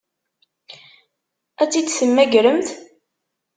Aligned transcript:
Ad 1.61 1.69
tt-id-temmagremt? 1.69 2.67